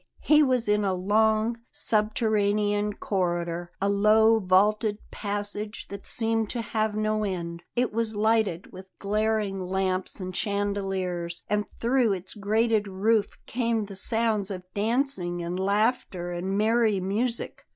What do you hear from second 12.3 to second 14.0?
grated roof came the